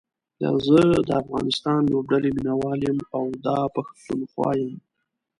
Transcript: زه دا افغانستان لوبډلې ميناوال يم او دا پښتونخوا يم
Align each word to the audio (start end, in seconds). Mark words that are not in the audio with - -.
زه 0.67 0.79
دا 1.09 1.15
افغانستان 1.23 1.79
لوبډلې 1.91 2.29
ميناوال 2.37 2.79
يم 2.89 2.97
او 3.17 3.23
دا 3.45 3.59
پښتونخوا 3.75 4.51
يم 4.63 4.73